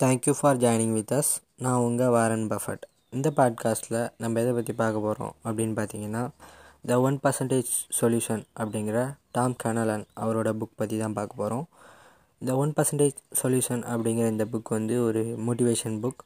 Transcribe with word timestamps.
Thank you 0.00 0.32
for 0.40 0.56
joining 0.56 0.92
with 0.92 1.12
us 1.12 1.30
நான் 1.56 1.80
உங்கள் 1.86 2.08
Warren 2.08 2.46
Buffett. 2.50 2.84
இந்த 3.10 3.32
பாட்காஸ்ட்டில் 3.36 4.10
நம்ம 4.18 4.40
எதை 4.40 4.52
பற்றி 4.52 4.72
பார்க்க 4.72 5.00
போகிறோம் 5.00 5.34
அப்படின்னு 5.44 5.74
பார்த்தீங்கன்னா 5.80 6.22
த 6.86 7.00
ஒன் 7.00 7.18
பர்சன்டேஜ் 7.24 7.72
சொல்யூஷன் 8.00 8.42
அப்படிங்கிற 8.60 9.14
டாம் 9.32 9.56
கனலன் 9.56 10.04
அவரோட 10.20 10.52
புக் 10.60 10.76
பற்றி 10.76 10.98
தான் 10.98 11.12
பார்க்க 11.12 11.36
போகிறோம் 11.36 11.66
த 12.44 12.56
ஒன் 12.56 12.72
பர்சன்டேஜ் 12.76 13.18
சொல்யூஷன் 13.42 13.82
அப்படிங்கிற 13.92 14.30
இந்த 14.30 14.44
புக் 14.44 14.72
வந்து 14.76 15.04
ஒரு 15.04 15.22
மோட்டிவேஷன் 15.46 15.98
புக் 16.04 16.22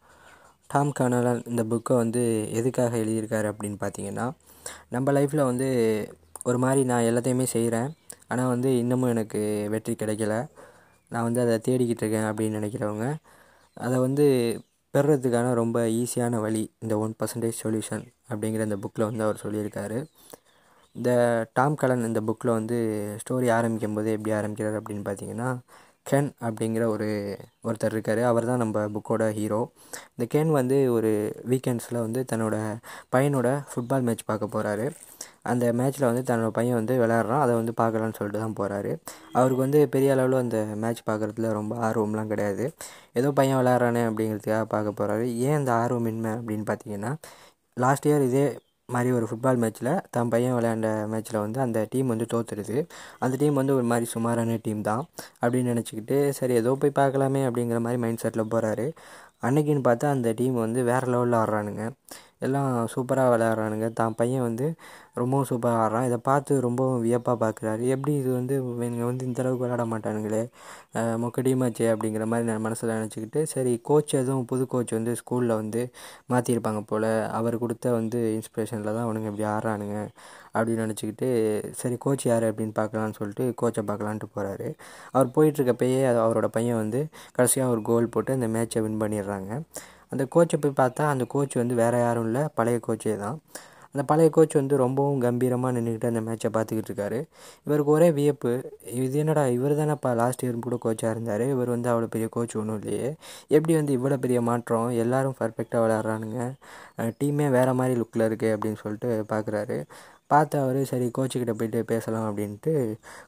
டாம் 0.67 0.93
கனலன் 0.93 1.43
இந்த 1.47 1.65
புக்கை 1.65 1.97
வந்து 1.97 2.53
எதுக்காக 2.53 2.97
எழுதியிருக்காரு 2.97 3.51
அப்படின்னு 3.53 3.77
பார்த்தீங்கன்னா 3.81 4.31
நம்ம 4.89 5.13
லைஃப்பில் 5.13 5.45
வந்து 5.45 5.69
ஒரு 6.45 6.59
மாதிரி 6.59 6.85
நான் 6.85 7.03
எல்லாத்தையுமே 7.03 7.43
செய்கிறேன் 7.43 7.91
ஆனால் 8.29 8.47
வந்து 8.47 8.79
இன்னமும் 8.79 9.09
எனக்கு 9.09 9.67
வெற்றி 9.71 9.93
கிடைக்கல. 9.93 10.47
நான் 11.09 11.23
வந்து 11.23 11.41
அதை 11.41 11.57
தேடிக்கிட்டு 11.59 12.03
இருக்கேன் 12.03 12.29
அப்படின்னு 12.31 12.59
நினைக்கிறவங்க 12.61 13.07
அதை 13.77 13.97
வந்து 13.99 14.25
பெறுறதுக்கான 14.95 15.53
ரொம்ப 15.55 15.79
ஈஸியான 16.01 16.41
வழி 16.41 16.63
இந்த 16.79 16.95
ஒன் 16.99 17.15
பர்சன்டேஜ் 17.21 17.63
சொல்யூஷன் 17.63 18.05
அப்படிங்கிற 18.31 18.63
இந்த 18.69 18.79
புக்கில் 18.85 19.09
வந்து 19.09 19.25
அவர் 19.27 19.43
சொல்லியிருக்காரு. 19.45 19.99
இந்த 20.97 21.11
டாம் 21.53 21.75
கலன் 21.75 22.05
இந்த 22.05 22.21
புக்கில் 22.27 22.57
வந்து 22.59 22.77
ஸ்டோரி 23.23 23.49
ஆரம்பிக்கும் 23.57 23.95
போது 23.95 24.11
எப்படி 24.17 24.33
ஆரம்பிக்கிறார் 24.33 24.79
அப்படின்னு 24.81 25.05
பார்த்தீங்கன்னா 25.09 25.49
கென் 26.07 26.31
அப்படிங்கிற 26.47 26.85
ஒரு 26.95 27.09
ஒருத்தர் 27.65 27.95
இருக்கார். 27.97 28.23
அவர் 28.31 28.49
தான் 28.51 28.63
நம்ம 28.65 28.87
புக்கோட 28.97 29.25
ஹீரோ 29.39 29.61
இந்த 30.15 30.25
கென் 30.35 30.51
வந்து 30.51 30.79
ஒரு 30.97 31.11
வீக்கெண்ட்ஸில் 31.53 32.05
வந்து 32.07 32.23
தன்னோட 32.33 32.57
பையனோட 33.15 33.49
ஃபுட்பால் 33.71 34.07
மேட்ச் 34.09 34.29
பார்க்க 34.31 34.55
போகிறாரு 34.57 34.87
அந்த 35.45 35.65
மேட்ச்சில் 35.81 36.09
வந்து 36.11 36.23
தன்னோட 36.31 36.51
பையன் 36.59 36.79
வந்து 36.81 36.95
விளையாடுறான். 37.03 37.43
அதை 37.45 37.55
வந்து 37.61 37.75
பார்க்கலான்னு 37.83 38.19
சொல்லிட்டு 38.19 38.43
தான் 38.45 38.59
போகிறாரு 38.61 38.93
அவருக்கு 39.39 39.63
வந்து 39.67 39.81
பெரிய 39.95 40.11
அளவில் 40.17 40.43
அந்த 40.45 40.59
மேட்ச் 40.85 41.03
பார்க்குறதுல 41.11 41.51
ரொம்ப 41.59 41.75
ஆர்வம்லாம் 41.89 42.31
கிடையாது. 42.35 42.67
ஏதோ 43.21 43.31
பையன் 43.41 43.61
விளையாடுறானே 43.61 44.05
அப்படிங்கிறதுக்காக 44.11 44.67
பார்க்க 44.75 44.99
போகிறாரு 45.01 45.27
ஏன் 45.49 45.59
அந்த 45.61 45.73
ஆர்வமின்மை 45.83 46.33
அப்படின்னு 46.39 46.67
பார்த்தீங்கன்னா 46.71 47.13
லாஸ்ட் 47.77 48.09
இயர் 48.11 48.29
இதே 48.31 48.47
மாதிரி 48.89 49.11
ஒரு 49.19 49.27
ஃபுட்பால் 49.29 49.61
மேட்ச்சில் 49.63 49.91
தன் 50.15 50.31
பையன் 50.33 50.57
விளையாண்ட 50.57 50.89
மேட்ச்சில் 51.13 51.39
வந்து 51.45 51.59
அந்த 51.65 51.79
டீம் 51.93 52.11
வந்து 52.13 52.27
தோற்றுருது 52.33 52.79
அந்த 53.25 53.35
டீம் 53.41 53.59
வந்து 53.61 53.75
ஒரு 53.79 53.87
மாதிரி 53.93 54.07
சுமாரான 54.15 54.57
டீம் 54.67 54.83
தான் 54.89 55.03
அப்படின்னு 55.43 55.73
நினச்சிக்கிட்டு 55.73 56.17
சரி 56.39 56.55
ஏதோ 56.63 56.73
போய் 56.83 56.99
பார்க்கலாமே 57.01 57.43
அப்படிங்கிற 57.49 57.79
மாதிரி 57.87 58.01
மைண்ட் 58.05 58.23
செட்டில் 58.25 58.51
போகிறாரு 58.55 58.87
அன்னைக்குன்னு 59.47 59.85
பார்த்தா 59.89 60.11
அந்த 60.17 60.29
டீம் 60.41 60.57
வந்து 60.65 60.81
வேறு 60.91 61.07
லெவலில் 61.15 61.39
ஆடுறானுங்க. 61.41 61.85
எல்லாம் 62.47 62.71
சூப்பராக 62.95 63.29
விளையாடுறானுங்க. 63.35 63.87
தான் 64.01 64.17
பையன் 64.21 64.45
வந்து 64.49 64.67
ரொம்பவும் 65.21 65.49
சூப்பராக 65.51 65.81
ஆடுறான். 65.83 66.07
இதை 66.09 66.19
பார்த்து 66.29 66.53
ரொம்பவும் 66.67 67.03
வியப்பாக 67.07 67.37
பார்க்குறாரு 67.43 67.83
எப்படி 67.95 68.13
இது 68.21 68.31
வந்து 68.39 68.55
இவங்க 68.61 69.05
வந்து 69.11 69.25
இந்தளவுக்கு 69.31 69.65
விளையாட 69.65 69.85
மாட்டானுங்களே? 69.93 70.43
மொக்க 71.23 71.45
டீமாச்சே 71.47 71.87
அப்படிங்கிற 71.95 72.25
மாதிரி 72.33 72.49
நான் 72.51 72.65
மனசில் 72.67 72.95
நினச்சிக்கிட்டு 72.99 73.43
சரி 73.55 73.73
கோச் 73.89 74.15
எதுவும் 74.23 74.47
புது 74.53 74.65
கோச் 74.75 74.97
வந்து 74.99 75.15
ஸ்கூலில் 75.21 75.55
வந்து 75.61 75.83
மாற்றிருப்பாங்க 76.33 76.83
போல். 76.93 77.09
அவர் 77.39 77.57
கொடுத்த 77.65 77.93
வந்து 77.99 78.21
இன்ஸ்பிரேஷனில் 78.39 78.91
தான் 78.97 79.05
அவனுங்க 79.07 79.31
இப்படி 79.33 79.47
ஆடுறானுங்க 79.55 79.99
அப்படின்னு 80.57 80.85
நினச்சிக்கிட்டு 80.87 81.29
சரி 81.83 81.97
கோச் 82.05 82.27
யார் 82.31 82.45
அப்படின்னு 82.51 82.75
பார்க்கலான்னு 82.81 83.19
சொல்லிட்டு 83.21 83.47
கோச்சை 83.63 83.83
பார்க்கலான்ட்டு 83.91 84.29
போகிறாரு 84.35 84.69
அவர் 85.15 85.35
போயிட்டுருக்கப்பயே 85.37 86.01
அவரோட 86.27 86.49
பையன் 86.59 86.81
வந்து 86.83 87.01
கடைசியாக 87.39 87.75
ஒரு 87.75 87.83
கோல் 87.91 88.13
போட்டு 88.17 88.39
அந்த 88.39 88.49
மேட்ச்சை 88.57 88.83
வின் 88.87 89.03
பண்ணிடுறாங்க. 89.03 89.53
அந்த 90.13 90.25
கோச்சை 90.35 90.59
போய் 90.65 90.79
பார்த்தா 90.83 91.05
அந்த 91.15 91.25
கோச் 91.35 91.55
வந்து 91.63 91.75
வேறு 91.83 92.01
யாரும் 92.07 92.27
இல்லை. 92.29 92.43
பழைய 92.59 92.79
கோச்சே 92.87 93.15
தான். 93.25 93.39
அந்த 93.95 94.03
பழைய 94.11 94.29
கோச் 94.37 94.55
வந்து 94.59 94.75
ரொம்பவும் 94.83 95.21
கம்பீரமாக 95.25 95.75
நின்றுக்கிட்டு 95.77 96.09
அந்த 96.13 96.21
மேட்ச்சை 96.27 96.49
பார்த்துக்கிட்டு 96.55 96.91
இருக்காரு. 96.91 97.19
இவருக்கு 97.67 97.91
ஒரே 97.97 98.09
வியப்பு 98.17 98.53
இது 99.03 99.19
என்னடா 99.23 99.45
இவர் 99.57 99.75
தானேப்பா 99.81 100.11
லாஸ்ட் 100.21 100.43
இயர் 100.45 100.59
கூட 100.67 100.77
கோச்சாக 100.85 101.13
இருந்தார். 101.15 101.45
இவர் 101.55 101.71
வந்து 101.75 101.89
அவ்வளோ 101.93 102.09
பெரிய 102.15 102.29
கோச் 102.37 102.57
ஒன்றும் 102.61 102.81
இல்லையே. 102.81 103.11
எப்படி 103.57 103.75
வந்து 103.81 103.93
இவ்வளோ 103.99 104.19
பெரிய 104.25 104.41
மாற்றம்? 104.49 104.89
எல்லோரும் 105.03 105.37
பர்ஃபெக்டாக 105.41 105.83
விளையாடுறானுங்க. 105.85 106.41
டீமே 107.21 107.47
வேறு 107.59 107.75
மாதிரி 107.81 107.95
லுக்கில் 108.01 108.27
இருக்குது 108.29 108.55
அப்படின்னு 108.57 108.81
சொல்லிட்டு 108.85 109.11
பார்க்குறாரு. 109.35 109.79
பார்த்து 110.33 110.57
அவர் 110.65 110.81
சரி 110.91 111.07
கோச்சுக்கிட்ட 111.19 111.55
போயிட்டு 111.61 111.81
பேசலாம் 111.93 112.27
அப்படின்ட்டு 112.31 112.73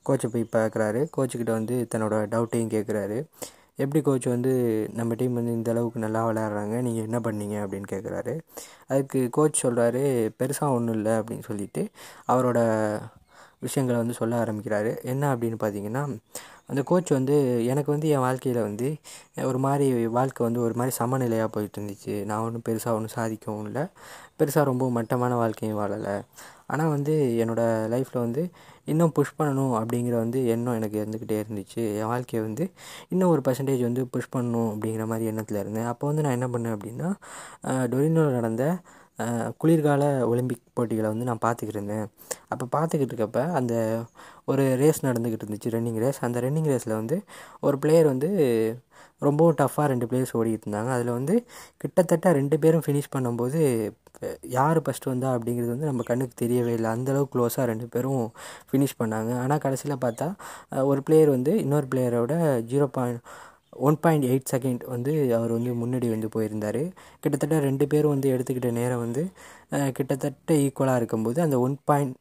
கோச்சை 0.08 0.28
போய் 0.34 0.54
பார்க்குறாரு. 0.58 1.00
கோச்சுக்கிட்ட 1.16 1.52
வந்து 1.60 1.76
தன்னோட 1.94 2.16
டவுட்டையும் 2.34 2.72
கேட்குறாரு 2.76 3.18
எப்படி 3.78 4.00
கோச் 4.04 4.26
வந்து 4.26 4.52
நம்ம 4.98 5.14
டீம் 5.14 5.34
வந்து 5.38 5.52
இந்த 5.52 5.70
அளவுக்கு 5.70 5.98
நல்லா 6.04 6.20
விளையாடுறாங்க? 6.28 6.76
நீங்கள் 6.86 7.06
என்ன 7.08 7.18
பண்ணீங்க? 7.26 7.56
அப்படின்னு 7.64 7.88
கேட்குறாரு 7.92 8.34
அதுக்கு 8.92 9.20
கோச் 9.36 9.60
சொல்கிறாரு 9.66 10.02
பெருசாக 10.38 10.76
ஒன்றும் 10.76 10.96
இல்லை 10.98 11.12
அப்படின்னு 11.20 11.44
சொல்லிட்டு 11.50 11.82
அவரோட 12.32 12.58
விஷயங்களை 13.64 13.98
வந்து 14.02 14.18
சொல்ல 14.20 14.34
ஆரம்பிக்கிறாரு. 14.44 14.90
என்ன 15.12 15.34
அப்படின்னு 15.36 15.58
பார்த்தீங்கன்னா 15.64 16.02
அந்த 16.70 16.82
கோச் 16.90 17.10
வந்து 17.16 17.34
எனக்கு 17.72 17.90
வந்து 17.94 18.08
என் 18.14 18.24
வாழ்க்கையில் 18.26 18.60
வந்து 18.62 18.88
ஒரு 19.50 19.58
மாதிரி 19.66 20.06
வாழ்க்கை 20.18 20.42
வந்து 20.46 20.60
ஒரு 20.66 20.74
மாதிரி 20.78 20.94
சமநிலையாக 21.00 21.48
போயிட்டு 21.56 21.78
இருந்துச்சு. 21.80 22.14
நான் 22.30 22.44
ஒன்றும் 22.46 22.64
பெருசாக 22.68 22.96
ஒன்றும் 22.98 23.14
சாதிக்கவும் 23.18 23.66
இல்லை. 23.70 23.84
பெருசாக 24.38 24.64
ரொம்ப 24.70 24.84
மட்டமான 24.98 25.34
வாழ்க்கையும் 25.42 25.78
வாழலை. 25.78 26.16
ஆனால் 26.72 26.92
வந்து 26.94 27.14
என்னோடய 27.42 27.88
லைஃப்பில் 27.92 28.24
வந்து 28.24 28.42
இன்னும் 28.92 29.12
புஷ் 29.16 29.36
பண்ணணும் 29.38 29.74
அப்படிங்கிற 29.80 30.14
வந்து 30.24 30.38
எண்ணம் 30.54 30.76
எனக்கு 30.78 30.96
இருந்துக்கிட்டே 31.02 31.38
இருந்துச்சு. 31.44 31.82
என் 32.00 32.10
வாழ்க்கையை 32.12 32.42
வந்து 32.46 32.64
இன்னும் 33.12 33.32
ஒரு 33.34 33.42
பர்சன்டேஜ் 33.46 33.82
வந்து 33.88 34.04
புஷ் 34.14 34.32
பண்ணணும் 34.36 34.70
அப்படிங்கிற 34.74 35.06
மாதிரி 35.12 35.30
எண்ணத்தில் 35.32 35.62
இருந்தேன். 35.62 35.88
அப்போ 35.92 36.04
வந்து 36.10 36.24
நான் 36.26 36.36
என்ன 36.38 36.48
பண்ணேன் 36.54 36.76
அப்படின்னா 36.76 37.10
டொரினோவில் 37.94 38.38
நடந்த 38.40 38.64
குளிர்கால 39.62 40.02
ஒலிம்பிக் 40.30 40.64
போட்டிகளை 40.78 41.08
வந்து 41.12 41.28
நான் 41.28 41.42
பார்த்துக்கிட்டு 41.44 41.78
இருந்தேன். 41.78 42.06
அப்போ 42.52 42.64
பார்த்துக்கிட்டு 42.74 43.12
இருக்கப்ப 43.12 43.42
அந்த 43.58 43.74
ஒரு 44.50 44.64
ரேஸ் 44.82 45.00
நடந்துக்கிட்டு 45.06 45.44
இருந்துச்சு 45.46 45.72
ரன்னிங் 45.76 46.00
ரேஸ் 46.04 46.18
அந்த 46.26 46.40
ரன்னிங் 46.46 46.68
ரேஸில் 46.72 46.98
வந்து 47.00 47.16
ஒரு 47.66 47.78
பிளேயர் 47.84 48.08
வந்து 48.12 48.28
ரொம்பவும் 49.26 49.56
டஃப்பாக 49.60 49.86
ரெண்டு 49.92 50.06
பிளேயர்ஸ் 50.10 50.34
ஓடிக்கிட்டு 50.38 50.66
இருந்தாங்க. 50.66 50.90
அதில் 50.96 51.16
வந்து 51.18 51.34
கிட்டத்தட்ட 51.82 52.32
ரெண்டு 52.38 52.56
பேரும் 52.64 52.84
ஃபினிஷ் 52.86 53.12
பண்ணும்போது 53.14 53.60
யார் 54.56 54.78
ஃபஸ்ட்டு 54.84 55.10
வந்தா 55.12 55.28
அப்படிங்கிறது 55.36 55.72
வந்து 55.74 55.88
நம்ம 55.90 56.04
கண்ணுக்கு 56.10 56.36
தெரியவே 56.42 56.72
இல்லை. 56.78 56.90
அந்தளவுக்கு 56.96 57.34
க்ளோஸாக 57.34 57.66
ரெண்டு 57.72 57.86
பேரும் 57.94 58.24
ஃபினிஷ் 58.70 58.98
பண்ணாங்க. 59.02 59.32
ஆனால் 59.42 59.62
கடைசியில் 59.66 60.02
பார்த்தா 60.06 60.28
ஒரு 60.90 61.02
பிளேயர் 61.08 61.30
வந்து 61.36 61.54
இன்னொரு 61.64 61.88
பிளேயரோட 61.94 62.34
zero 62.72 62.88
point 62.98 63.20
one 63.88 63.98
point 64.04 64.26
eight 64.30 64.50
second 64.52 64.82
வந்து 64.94 65.12
அவர் 65.38 65.52
வந்து 65.56 65.72
முன்னாடி 65.82 66.08
வந்து 66.14 66.28
போயிருந்தார். 66.36 66.82
கிட்டத்தட்ட 67.22 67.56
ரெண்டு 67.68 67.84
பேரும் 67.92 68.14
வந்து 68.14 68.28
எடுத்துக்கிட்ட 68.34 68.70
நேரம் 68.80 69.02
வந்து 69.06 69.22
கிட்டத்தட்ட 69.98 70.54
ஈக்குவலாக 70.66 71.00
இருக்கும்போது 71.00 71.38
அந்த 71.46 71.56
ஒன் 71.66 71.76
பாயிண்ட் 71.90 72.14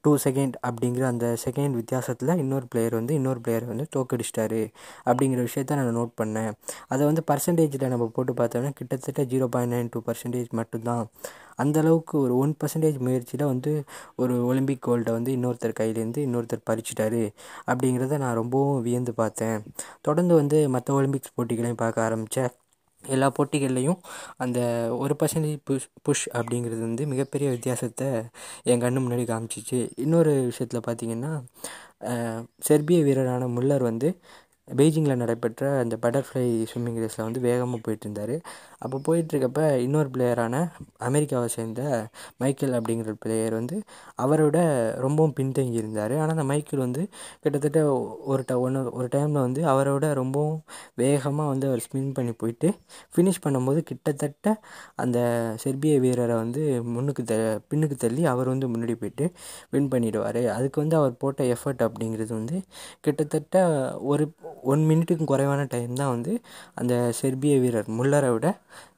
டூ 0.00 0.16
செகண்ட் 0.24 0.54
அப்படிங்கிற 0.66 1.02
அந்த 1.02 1.36
செகண்ட் 1.44 1.70
வித்தியாசத்தில் 1.70 2.36
இன்னொரு 2.36 2.66
பிளேயர் 2.68 2.94
வந்து 2.94 3.14
இன்னொரு 3.14 3.40
பிளேயர் 3.40 3.64
வந்து 3.64 3.86
தோக்கடிச்சிட்டாரு 3.96 4.60
அப்படிங்கிற 5.04 5.40
விஷயத்த 5.48 5.76
நான் 5.76 5.96
நோட் 5.96 6.12
பண்ணேன். 6.22 6.52
அதை 6.88 7.06
வந்து 7.06 7.22
பர்சன்டேஜில் 7.30 7.86
நம்ம 7.86 8.10
போட்டு 8.14 8.32
பார்த்தோம்னா 8.32 8.70
கிட்டத்தட்ட 8.70 9.24
zero 9.24 9.44
point 9.44 9.74
nine 9.74 9.90
two 9.90 10.02
percentage 10.06 10.50
மட்டும்தான். 10.50 11.04
அந்தளவுக்கு 11.62 12.14
ஒரு 12.14 12.36
ஒன் 12.36 12.56
பர்சன்டேஜ் 12.64 12.98
முயற்சியில் 12.98 13.46
வந்து 13.46 13.72
ஒரு 14.16 14.46
ஒலிம்பிக் 14.46 14.84
கோல்டை 14.88 15.12
வந்து 15.12 15.32
இன்னொருத்தர் 15.36 15.78
கையிலேருந்து 15.80 16.20
இன்னொருத்தர் 16.28 16.66
பறிச்சிட்டாரு 16.70 17.22
அப்படிங்கிறத 17.66 18.18
நான் 18.18 18.34
ரொம்பவும் 18.34 18.82
வியந்து 18.82 19.14
பார்த்தேன். 19.14 19.58
தொடர்ந்து 20.00 20.34
வந்து 20.34 20.68
மற்ற 20.68 21.02
ஒலிம்பிக்ஸ் 21.02 21.36
போட்டிகளையும் 21.36 21.82
பார்க்க 21.84 22.04
ஆரம்பித்தேன் 22.04 22.52
எல்லா 23.04 23.32
போட்டிகள்லையும் 23.38 23.98
அந்த 24.36 24.58
ஒரு 24.98 25.16
பர்சன்டேஜ் 25.22 25.58
புஷ் 25.64 25.88
புஷ் 26.02 26.28
அப்படிங்கிறது 26.32 26.80
வந்து 26.80 27.06
மிகப்பெரிய 27.06 27.50
வித்தியாசத்தை 27.50 28.08
என் 28.62 28.80
கண்ணு 28.80 29.02
முன்னாடி 29.06 29.26
காமிச்சிச்சு. 29.32 29.90
இன்னொரு 29.96 30.32
விஷயத்தில் 30.50 30.86
பார்த்திங்கன்னா 30.86 31.32
செர்பிய 32.60 33.04
வீரரான 33.04 33.48
முல்லர் 33.48 33.82
வந்து 33.82 34.18
பெய்ஜிங்கில் 34.68 35.16
நடைபெற்ற 35.16 35.78
அந்த 35.78 35.94
பட்டர்ஃப்ளை 36.02 36.42
ஸ்விம்மிங் 36.70 36.98
ரேஸில் 37.02 37.26
வந்து 37.26 37.40
வேகமாக 37.40 37.78
போயிட்டு 37.82 38.10
இருந்தார் 38.10 38.34
அப்போ 38.82 38.96
போயிட்டுருக்கப்ப 39.06 39.60
இன்னொரு 39.84 40.08
பிளேயரான 40.14 40.56
அமெரிக்காவை 41.08 41.48
சேர்ந்த 41.54 41.82
மைக்கேல் 42.42 42.76
அப்படிங்கிற 42.78 43.12
பிளேயர் 43.22 43.54
வந்து 43.54 43.76
அவரோட 44.24 44.56
ரொம்பவும் 45.04 45.34
பின்தங்கி 45.38 45.78
இருந்தார். 45.80 46.14
ஆனால் 46.16 46.34
அந்த 46.36 46.46
மைக்கேல் 46.52 46.84
வந்து 46.84 47.02
கிட்டத்தட்ட 47.42 47.80
ஒரு 48.30 48.42
ட 48.44 48.54
ஒன்று 48.64 48.82
ஒரு 48.98 49.08
டைமில் 49.14 49.44
வந்து 49.46 49.62
அவரோட 49.72 50.06
ரொம்பவும் 50.20 50.58
வேகமாக 51.02 51.48
வந்து 51.52 51.66
அவர் 51.70 51.84
ஸ்பின் 51.86 52.14
பண்ணி 52.18 52.34
போயிட்டு 52.34 52.70
ஃபினிஷ் 53.14 53.42
பண்ணும்போது 53.44 53.82
கிட்டத்தட்ட 53.90 54.46
அந்த 54.96 55.18
செர்பிய 55.64 55.94
வீரரை 56.04 56.36
வந்து 56.42 56.62
முன்னுக்கு 56.94 57.24
த 57.24 57.34
பின்னுக்கு 57.70 57.96
தள்ளி 57.96 58.22
அவர் 58.32 58.52
வந்து 58.52 58.66
முன்னாடி 58.72 58.96
போயிட்டு 59.02 59.26
வின் 59.72 59.90
பண்ணிடுவார். 59.92 60.24
அதுக்கு 60.56 60.78
வந்து 60.82 60.98
அவர் 61.00 61.14
போட்ட 61.22 61.42
எஃபர்ட் 61.54 61.84
அப்படிங்கிறது 61.88 62.32
வந்து 62.40 62.56
கிட்டத்தட்ட 63.06 63.56
ஒரு 64.10 64.24
ஒன் 64.72 64.82
மினிட்டுக்கும் 64.90 65.30
குறைவான 65.32 65.60
டைம் 65.74 65.92
தான் 65.94 66.12
வந்து 66.14 66.32
அந்த 66.74 66.94
செர்பிய 67.20 67.54
வீரர் 67.64 67.88
முல்லரை 67.98 68.30
விட 68.34 68.48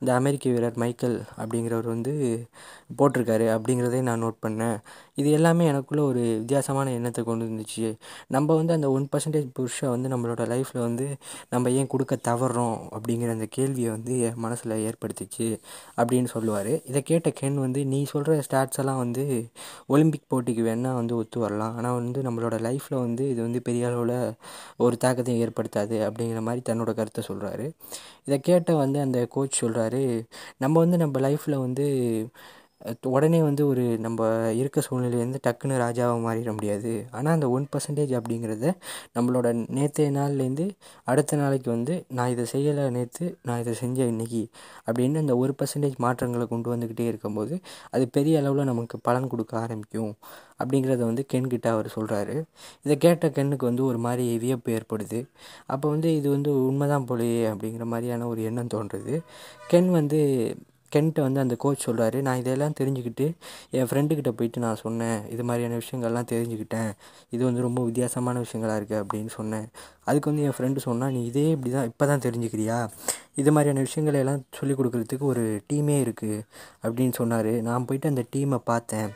இந்த 0.00 0.14
அமெரிக்க 0.14 0.50
வீரர் 0.50 0.80
மைக்கேல் 0.82 1.18
அப்படிங்கிறவர் 1.36 1.92
வந்து 1.94 2.12
போட்டிருக்காரு 2.98 3.46
அப்படிங்கிறதையும் 3.56 4.08
நான் 4.10 4.22
நோட் 4.22 4.42
பண்ணேன். 4.46 4.78
இது 5.20 5.28
எல்லாமே 5.38 5.64
எனக்குள்ளே 5.72 6.02
ஒரு 6.10 6.22
வித்தியாசமான 6.40 6.92
எண்ணத்தை 6.98 7.22
கொண்டு 7.28 7.44
வந்துச்சு. 7.48 7.86
நம்ம 8.34 8.54
வந்து 8.60 8.72
அந்த 8.76 8.88
ஒன் 8.96 9.06
பர்சன்டேஜ் 9.12 9.48
புஷ்ஷை 9.58 9.88
வந்து 9.94 10.08
நம்மளோட 10.12 10.42
லைஃப்பில் 10.52 10.82
வந்து 10.86 11.06
நம்ம 11.52 11.70
ஏன் 11.78 11.90
கொடுக்க 11.94 12.14
தவறோம் 12.28 12.76
அப்படிங்கிற 12.96 13.30
அந்த 13.36 13.46
கேள்வியை 13.56 13.90
வந்து 13.96 14.14
என் 14.28 14.38
மனசில் 14.44 14.74
ஏற்படுத்திச்சு 14.88 15.48
அப்படின்னு 16.00 16.30
சொல்லுவார். 16.34 16.72
இதை 16.90 17.02
கேட்ட 17.10 17.30
கென் 17.40 17.58
வந்து 17.66 17.82
நீ 17.92 18.00
சொல்கிற 18.14 18.38
ஸ்டாட்ஸ் 18.48 18.80
எல்லாம் 18.84 19.00
வந்து 19.04 19.24
ஒலிம்பிக் 19.94 20.28
போட்டிக்கு 20.32 20.64
வேணால் 20.68 20.98
வந்து 21.00 21.16
ஒத்து 21.20 21.38
வரலாம். 21.44 21.74
ஆனால் 21.80 21.98
வந்து 22.00 22.20
நம்மளோட 22.28 22.56
லைஃப்பில் 22.68 22.98
வந்து 23.06 23.26
இது 23.32 23.40
வந்து 23.48 23.62
பெரிய 23.68 23.88
அளவில் 23.90 24.16
ஒரு 24.86 24.96
தாக்கத்தை 25.04 25.34
ஏற்படுத்தாது 25.44 25.96
அப்படிங்கிற 26.08 26.42
மாதிரி 26.48 26.62
தன்னோட 26.70 26.90
கருத்தை 27.00 27.22
சொல்கிறாரு 27.30 27.66
இதை 28.26 28.38
கேட்ட 28.48 28.70
வந்து 28.84 28.98
அந்த 29.06 29.18
கோச் 29.34 29.60
சொல்கிறாரு 29.62 30.02
நம்ம 30.62 30.74
வந்து 30.84 30.96
நம்ம 31.02 31.20
லைஃப்பில் 31.26 31.62
வந்து 31.66 31.86
உடனே 33.12 33.40
வந்து 33.42 33.62
ஒரு 33.66 33.82
நம்ம 34.04 34.20
இருக்க 34.60 34.82
சூழ்நிலையிலேருந்து 34.86 35.40
டக்குன்னு 35.46 35.80
ராஜாவாக 35.82 36.20
மாறிட 36.26 36.50
முடியாது. 36.56 36.92
ஆனால் 37.16 37.34
அந்த 37.36 37.46
ஒன் 37.56 37.66
பர்சன்டேஜ் 37.72 38.12
அப்படிங்கிறத 38.18 38.66
நம்மளோட 39.16 39.48
நேற்றைய 39.78 40.08
நாள்லேருந்து 40.18 40.66
அடுத்த 41.12 41.36
நாளைக்கு 41.36 41.68
வந்து 41.70 41.94
நான் 42.18 42.32
இதை 42.34 42.46
செய்யலை 42.52 42.84
நேற்று 42.96 43.26
நான் 43.48 43.60
இதை 43.64 43.74
செஞ்சேன் 43.82 44.12
இன்றைக்கி 44.14 44.42
அப்படின்னு 44.86 45.22
அந்த 45.24 45.36
ஒரு 45.42 45.54
பர்சன்டேஜ் 45.60 45.96
மாற்றங்களை 46.06 46.46
கொண்டு 46.46 46.72
வந்துக்கிட்டே 46.74 47.06
இருக்கும்போது 47.12 47.56
அது 47.90 48.06
பெரிய 48.18 48.40
அளவில் 48.42 48.70
நமக்கு 48.72 48.98
பலன் 49.08 49.30
கொடுக்க 49.34 49.54
ஆரம்பிக்கும் 49.64 50.14
அப்படிங்கிறத 50.60 51.02
வந்து 51.10 51.22
கென்கிட்ட 51.32 51.68
அவர் 51.74 51.88
சொல்கிறாரு 51.96 52.34
இதை 52.84 52.96
கேட்ட 52.96 53.28
கென்னுக்கு 53.36 53.64
வந்து 53.70 53.84
ஒரு 53.90 53.98
மாதிரி 54.06 54.24
வியப்பு 54.38 54.70
ஏற்படுது. 54.78 55.20
அப்போ 55.66 55.86
வந்து 55.88 56.08
இது 56.16 56.28
வந்து 56.30 56.50
உண்மைதான் 56.70 57.06
போலையே 57.10 57.44
அப்படிங்கிற 57.52 57.84
மாதிரியான 57.92 58.26
ஒரு 58.32 58.42
எண்ணம் 58.50 58.72
தோன்றுது. 58.74 59.14
கென் 59.72 59.90
வந்து 59.98 60.20
கென்ட்ட 60.94 61.20
வந்து 61.26 61.40
அந்த 61.44 61.54
கோச் 61.62 61.84
சொல்கிறாரு 61.86 62.18
நான் 62.26 62.40
இதெல்லாம் 62.42 62.76
தெரிஞ்சுக்கிட்டு 62.80 63.26
என் 63.78 63.88
ஃப்ரெண்டுக்கிட்ட 63.90 64.32
போயிட்டு 64.38 64.64
நான் 64.64 64.80
சொன்னேன். 64.84 65.20
இது 65.34 65.44
மாதிரியான 65.48 65.78
விஷயங்கள்லாம் 65.82 66.28
தெரிஞ்சுக்கிட்டேன். 66.32 66.90
இது 67.34 67.42
வந்து 67.48 67.64
ரொம்ப 67.66 67.82
வித்தியாசமான 67.88 68.42
விஷயங்களாக 68.46 68.80
இருக்குது 68.80 69.00
அப்படின்னு 69.02 69.32
சொன்னேன். 69.38 69.66
அதுக்கு 70.08 70.30
வந்து 70.30 70.44
என் 70.48 70.56
ஃப்ரெண்டு 70.58 70.84
சொன்னால் 70.88 71.12
நீ 71.16 71.22
இதே 71.30 71.46
இப்படி 71.56 71.72
தான் 71.76 71.88
இப்போ 71.90 72.06
தான் 72.12 72.24
தெரிஞ்சுக்கிறியா? 72.26 72.78
இது 73.40 73.50
மாதிரியான 73.56 73.84
விஷயங்களை 73.88 74.20
எல்லாம் 74.24 74.42
சொல்லிக் 74.58 74.78
கொடுக்குறதுக்கு 74.80 75.26
ஒரு 75.32 75.44
டீமே 75.72 75.96
இருக்குது 76.06 76.40
அப்படின்னு 76.84 77.16
சொன்னார். 77.20 77.52
நான் 77.68 77.86
போயிட்டு 77.88 78.12
அந்த 78.12 78.24
டீமை 78.34 78.60
பார்த்தேன் 78.72 79.10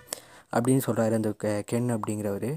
அப்படின்னு 0.56 0.82
சொல்கிறாரு 0.86 1.14
அந்த 1.20 1.30
கென் 1.70 1.88
அப்படிங்கிறவர். 1.94 2.50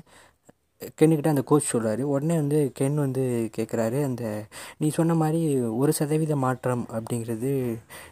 கென்னுக்கிட்ட 0.81 1.27
அந்த 1.27 1.41
கோச் 1.41 1.75
சொல்கிறாரு 1.75 2.01
உடனே 2.01 2.35
வந்து 2.35 2.71
கென் 2.73 2.95
வந்து 2.95 3.23
கேட்குறாரு 3.57 4.03
அந்த 4.03 4.23
நீ 4.77 4.89
சொன்ன 4.89 5.15
மாதிரி 5.15 5.59
ஒரு 5.59 5.93
சதவீத 5.93 6.35
மாற்றம் 6.35 6.87
அப்படிங்கிறது 6.91 7.51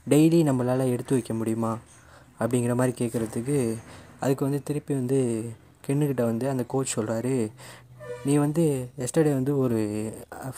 டெய்லி 0.09 0.39
நம்மளால் 0.49 0.89
எடுத்து 0.89 1.13
வைக்க 1.13 1.33
முடியுமா? 1.33 1.77
அப்படிங்கிற 2.39 2.75
மாதிரி 2.75 2.93
கேட்குறதுக்கு 2.97 3.57
அதுக்கு 4.19 4.45
வந்து 4.45 4.63
திருப்பி 4.63 4.93
வந்து 4.93 5.19
கென்னுக்கிட்ட 5.87 6.23
வந்து 6.23 6.49
அந்த 6.49 6.63
கோச் 6.67 6.99
சொல்கிறாரு 6.99 7.35
நீ 8.25 8.35
வந்து 8.35 8.63
எஸ்டர்டே 8.97 9.33
வந்து 9.33 9.57
ஒரு 9.57 9.79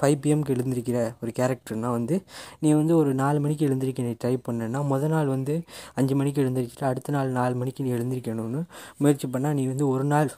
ஃபைவ் 0.01 0.15
பிஎம்க்கு 0.15 0.53
எழுந்திருக்கிற 0.55 1.13
ஒரு 1.23 1.31
கேரக்டர்னால் 1.39 1.91
வந்து 1.91 2.15
நீ 2.59 2.73
வந்து 2.73 2.97
ஒரு 2.97 3.13
நாலு 3.13 3.39
மணிக்கு 3.39 3.65
எழுந்திருக்க 3.65 4.01
நீ 4.01 4.15
ட்ரை 4.23 4.37
பண்ணேன்னா 4.47 4.81
முத 4.87 5.07
நாள் 5.07 5.27
வந்து 5.27 5.55
அஞ்சு 5.93 6.15
மணிக்கு 6.15 6.41
எழுந்திரிச்சிட்டு 6.43 6.83
அடுத்த 6.83 7.11
நாள் 7.11 7.29
நாலு 7.29 7.55
மணிக்கு 7.55 7.83
நீ 7.83 7.91
எழுந்திருக்கணும்னு 7.91 8.61
முயற்சி 8.97 9.27
பண்ணால் 9.27 9.53
நீ 9.53 9.65
வந்து 9.65 9.87
ஒரு 9.87 10.03
நாள் 10.03 10.29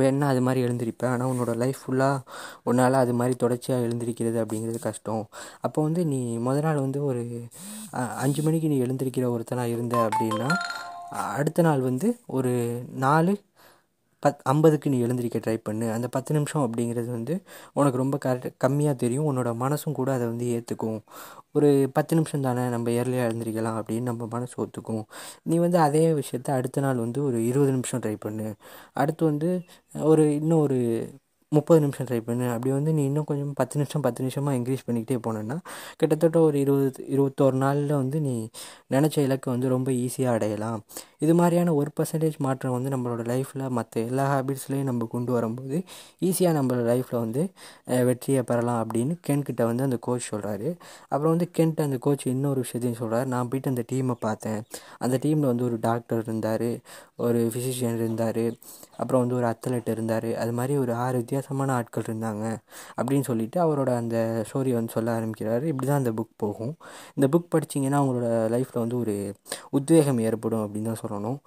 வேணா 0.00 0.28
அது 0.32 0.42
மாதிரி 0.46 0.60
எழுந்திருப்பேன். 0.66 1.12
ஆனால் 1.12 1.30
உன்னோட 1.32 1.54
லைஃப் 1.62 1.80
ஃபுல்லாக 1.82 2.24
உன்னால் 2.62 3.02
அது 3.02 3.14
மாதிரி 3.20 3.36
தொடர்ச்சியாக 3.36 3.86
எழுந்திருக்கிறது 3.86 4.38
அப்படிங்கிறது 4.44 4.80
கஷ்டம். 4.88 5.24
அப்போ 5.60 5.78
வந்து 5.82 6.04
நீ 6.12 6.20
முத 6.46 6.60
நாள் 6.60 6.84
வந்து 6.86 7.00
ஒரு 7.04 7.24
அஞ்சு 8.24 8.42
மணிக்கு 8.42 8.68
நீ 8.68 8.78
எழுந்திருக்கிற 8.86 9.28
ஒருத்தனாக 9.34 9.74
இருந்த 9.76 9.96
அப்படின்னா 10.08 10.50
அடுத்த 11.36 11.60
நாள் 11.62 11.82
வந்து 11.90 12.08
ஒரு 12.38 12.52
நாலு 13.04 13.32
பத் 14.26 14.40
ஐம்பதுக்கு 14.52 14.92
நீ 14.94 14.98
எழுந்திரிக்க 15.06 15.38
ட்ரை 15.46 15.56
பண்ணு. 15.68 15.86
அந்த 15.96 16.08
பத்து 16.16 16.30
நிமிஷம் 16.38 16.64
அப்படிங்கிறது 16.66 17.10
வந்து 17.18 17.34
உனக்கு 17.78 18.00
ரொம்ப 18.02 18.18
கரெக்ட் 18.24 18.56
கம்மியாக 18.64 18.96
தெரியும். 19.04 19.28
உன்னோட 19.30 19.52
மனசும் 19.64 19.98
கூட 20.00 20.10
அதை 20.16 20.26
வந்து 20.32 20.46
ஏற்றுக்கும் 20.56 20.98
ஒரு 21.58 21.68
பத்து 21.92 22.16
நிமிஷம் 22.16 22.46
தானே 22.48 22.64
நம்ம 22.74 22.90
ஏர்லியாக 23.00 23.28
எழுந்திரிக்கலாம் 23.30 23.78
அப்படின்னு 23.80 24.08
நம்ம 24.10 24.28
மனசு 24.36 24.56
ஒத்துக்கும். 24.64 25.04
நீ 25.50 25.56
வந்து 25.66 25.78
அதே 25.86 26.04
விஷயத்த 26.20 26.50
அடுத்த 26.58 26.84
நாள் 26.86 27.04
வந்து 27.04 27.20
ஒரு 27.28 27.38
இருபது 27.50 27.72
நிமிஷம் 27.76 28.02
ட்ரை 28.06 28.16
பண்ணு. 28.26 28.48
அடுத்து 29.02 29.24
வந்து 29.24 29.50
ஒரு 30.12 30.24
இன்னும் 30.40 30.64
ஒரு 30.66 30.78
முப்பது 31.52 31.80
நிமிஷம் 31.80 32.06
ட்ரை 32.08 32.18
பண்ணு. 32.28 32.46
அப்படி 32.54 32.70
வந்து 32.74 32.92
நீ 32.92 33.02
இன்னும் 33.04 33.26
கொஞ்சம் 33.28 33.52
பத்து 33.54 33.74
நிமிஷம் 33.78 34.04
பத்து 34.06 34.20
நிமிஷமாக 34.22 34.56
இன்க்ரீஸ் 34.58 34.86
பண்ணிக்கிட்டே 34.86 35.18
போனேன்னா 35.26 35.56
கிட்டத்தட்ட 36.00 36.38
ஒரு 36.46 36.56
இருபது 36.64 37.04
இருபத்தோரு 37.16 37.56
நாளில் 37.64 37.92
வந்து 37.92 38.20
நீ 38.26 38.34
நினச்ச 38.94 39.16
இலக்கை 39.26 39.50
வந்து 39.54 39.68
ரொம்ப 39.74 39.90
ஈஸியாக 40.02 40.36
அடையலாம். 40.38 40.80
இது 41.20 41.34
மாதிரியான 41.34 41.74
ஒரு 41.74 41.90
பர்சன்டேஜ் 41.96 42.36
மாற்றம் 42.38 42.74
வந்து 42.76 42.90
நம்மளோட 42.94 43.22
லைஃப்பில் 43.32 43.64
மற்ற 43.68 44.00
எல்லா 44.00 44.24
ஹேபிட்ஸ்லேயும் 44.32 44.88
நம்ம 44.90 45.08
கொண்டு 45.14 45.32
வரும்போது 45.32 45.78
ஈஸியாக 46.20 46.56
நம்மளோட 46.58 46.82
லைஃப்பில் 46.92 47.22
வந்து 47.24 47.42
வெற்றியை 48.08 48.42
பெறலாம் 48.42 48.80
அப்படின்னு 48.84 49.16
கென்கிட்ட 49.28 49.62
வந்து 49.64 49.86
அந்த 49.88 49.98
கோச் 50.06 50.28
சொல்கிறாரு 50.32 50.68
அப்புறம் 51.12 51.32
வந்து 51.34 51.48
கென்ட் 51.58 51.84
அந்த 51.86 51.98
கோச் 52.06 52.26
இன்னொரு 52.34 52.60
விஷயத்தையும் 52.64 53.00
சொல்கிறார் 53.02 53.26
நான் 53.34 53.48
போயிட்டு 53.48 53.72
அந்த 53.72 53.84
டீமை 53.92 54.16
பார்த்தேன். 54.26 54.60
அந்த 55.04 55.16
டீமில் 55.24 55.50
வந்து 55.52 55.66
ஒரு 55.68 55.78
டாக்டர் 55.80 56.22
இருந்தார் 56.28 56.68
ஒரு 57.26 57.40
ஃபிசிஷியன் 57.52 57.98
இருந்தார் 58.00 58.42
அப்புறம் 59.00 59.22
வந்து 59.22 59.36
ஒரு 59.38 59.46
அத்லெட் 59.46 59.88
இருந்தார். 59.94 60.28
அது 60.42 60.52
மாதிரி 60.52 60.74
ஒரு 60.82 60.92
ஆறு 61.04 61.16
வித்தியாசமான 61.22 61.72
ஆட்கள் 61.78 62.08
இருந்தாங்க 62.08 62.44
அப்படின்னு 62.98 63.26
சொல்லிட்டு 63.30 63.58
அவரோட 63.64 63.90
அந்த 64.02 64.16
ஸ்டோரியை 64.48 64.76
வந்து 64.78 64.94
சொல்ல 64.96 65.08
ஆரம்பிக்கிறாரு. 65.18 65.64
இப்படி 65.72 65.86
தான் 65.90 66.00
அந்த 66.02 66.12
புக் 66.18 66.34
போகும். 66.36 66.74
இந்த 67.16 67.26
புக் 67.34 67.50
படிச்சிங்கன்னா 67.54 67.98
அவங்களோட 68.02 68.28
லைஃப்பில் 68.54 68.82
வந்து 68.84 68.98
ஒரு 69.02 69.14
உத்வேகம் 69.78 70.20
ஏற்படும் 70.28 70.64
அப்படின்னு 70.64 70.90
தான் 70.92 71.02
சொல்லணும் 71.06 71.38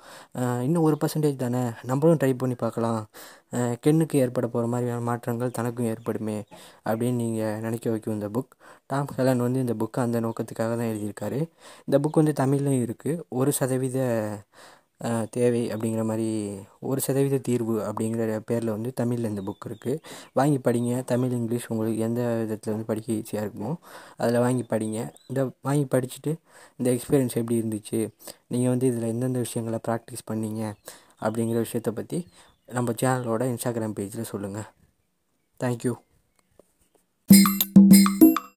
இன்னும் 0.66 0.86
ஒரு 0.88 0.96
பர்சன்டேஜ் 1.02 1.44
தானே? 1.44 1.64
நம்மளும் 1.90 2.20
ட்ரை 2.22 2.32
பண்ணி 2.42 2.56
பார்க்கலாம். 2.64 3.02
கென்னுக்கு 3.84 4.16
ஏற்பட 4.24 4.46
போகிற 4.48 4.66
மாதிரியான 4.74 5.04
மாற்றங்கள் 5.10 5.56
தனக்கும் 5.58 5.90
ஏற்படுமே 5.92 6.38
அப்படின்னு 6.90 7.20
நீங்கள் 7.22 7.62
நினைக்க 7.66 7.86
வைக்கும் 7.94 8.16
இந்த 8.18 8.30
புக் 8.36 8.52
டாம் 8.92 9.10
ஹெலன் 9.18 9.44
வந்து 9.46 9.64
இந்த 9.66 9.76
புக்கை 9.82 10.02
அந்த 10.08 10.20
நோக்கத்துக்காக 10.26 10.72
தான் 10.80 10.90
எழுதியிருக்காரு. 10.92 11.40
இந்த 11.88 11.98
புக் 12.04 12.20
வந்து 12.22 12.36
தமிழ்லையும் 12.42 12.86
இருக்குது 12.88 13.22
ஒரு 13.40 13.54
சதவீத 13.60 14.00
தேவை 15.36 15.62
அப்படிங்கிற 15.74 16.04
மாதிரி 16.10 16.28
ஒரு 16.90 17.00
சதவீத 17.06 17.38
தீர்வு 17.48 17.76
அப்படிங்கிற 17.90 18.40
பேரில் 18.50 18.72
வந்து 18.76 18.90
தமிழில் 18.94 19.30
இந்த 19.32 19.42
புக் 19.48 19.68
இருக்குது 19.70 20.02
வாங்கி 20.40 20.60
படிங்க. 20.68 20.92
தமிழ் 21.12 21.36
இங்கிலீஷ் 21.40 21.68
உங்களுக்கு 21.74 22.00
எந்த 22.08 22.22
விதத்தில் 22.42 22.74
வந்து 22.74 22.90
படிக்க 22.92 23.08
ஈஸியாக 23.20 23.46
இருக்குமோ 23.46 23.74
அதில் 24.22 24.44
வாங்கி 24.46 24.66
படிங்க. 24.74 25.00
இந்த 25.30 25.44
வாங்கி 25.68 25.86
படிச்சுட்டு 25.96 26.34
இந்த 26.80 26.90
எக்ஸ்பீரியன்ஸ் 26.96 27.38
எப்படி 27.42 27.60
இருந்துச்சு? 27.62 28.02
நீங்கள் 28.52 28.74
வந்து 28.74 28.90
இதில் 28.92 29.12
எந்தெந்த 29.14 29.40
விஷயங்களை 29.48 29.82
ப்ராக்டிஸ் 29.88 30.28
பண்ணீங்க? 30.32 30.64
அப்படிங்கிற 31.26 31.60
விஷயத்தை 31.68 31.94
பற்றி 31.94 32.20
நம்ம 32.78 32.94
சேனலோட 33.02 33.44
இன்ஸ்டாகிராம் 33.54 33.98
பேஜில் 34.00 34.32
சொல்லுங்கள் 34.34 34.70
தேங்க்யூ 35.60 35.94